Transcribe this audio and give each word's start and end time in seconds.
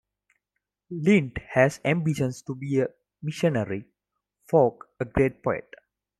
Lind 0.89 1.39
has 1.53 1.79
ambitions 1.85 2.41
to 2.41 2.55
be 2.55 2.79
a 2.79 2.87
missionary, 3.21 3.85
Falk 4.47 4.87
a 4.99 5.05
great 5.05 5.43
poet. 5.43 5.71